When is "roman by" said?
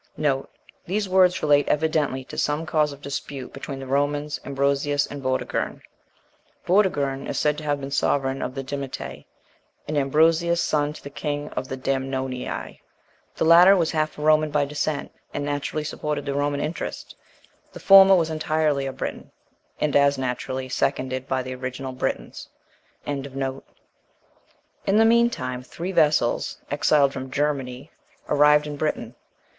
14.23-14.65